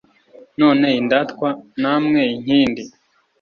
[0.59, 1.49] None Indatwa
[1.81, 2.83] namwe Inkindi